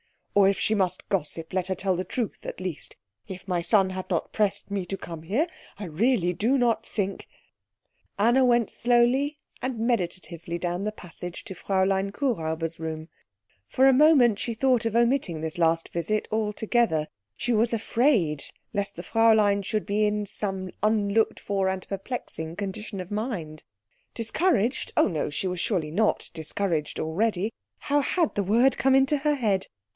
"Or, 0.33 0.49
if 0.49 0.57
she 0.57 0.73
must 0.73 1.07
gossip, 1.09 1.53
let 1.53 1.67
her 1.67 1.75
tell 1.75 1.95
the 1.95 2.05
truth 2.05 2.43
at 2.47 2.59
least. 2.59 2.95
If 3.27 3.47
my 3.47 3.61
son 3.61 3.91
had 3.91 4.09
not 4.09 4.31
pressed 4.33 4.71
me 4.71 4.83
to 4.87 4.97
come 4.97 5.21
here 5.23 5.45
I 5.77 5.83
really 5.85 6.33
do 6.33 6.57
not 6.57 6.87
think" 6.87 7.27
Anna 8.17 8.43
went 8.43 8.71
slowly 8.71 9.37
and 9.61 9.77
meditatively 9.77 10.57
down 10.57 10.85
the 10.85 10.91
passage 10.91 11.43
to 11.43 11.53
Fräulein 11.53 12.11
Kuhräuber's 12.11 12.79
room. 12.79 13.09
For 13.67 13.87
a 13.87 13.93
moment 13.93 14.39
she 14.39 14.55
thought 14.55 14.85
of 14.85 14.95
omitting 14.95 15.41
this 15.41 15.59
last 15.59 15.89
visit 15.89 16.27
altogether; 16.31 17.07
she 17.35 17.53
was 17.53 17.71
afraid 17.73 18.45
lest 18.73 18.95
the 18.95 19.03
Fräulein 19.03 19.63
should 19.63 19.85
be 19.85 20.05
in 20.05 20.25
some 20.25 20.71
unlooked 20.81 21.39
for 21.39 21.67
and 21.69 21.87
perplexing 21.87 22.55
condition 22.55 22.99
of 23.01 23.11
mind. 23.11 23.63
Discouraged? 24.15 24.93
Oh 24.97 25.07
no; 25.09 25.29
she 25.29 25.45
was 25.47 25.59
surely 25.59 25.91
not 25.91 26.31
discouraged 26.33 26.99
already. 26.99 27.53
How 27.77 27.99
had 28.01 28.33
the 28.33 28.43
word 28.43 28.77
come 28.77 28.95
into 28.95 29.17
her 29.17 29.35
head? 29.35 29.67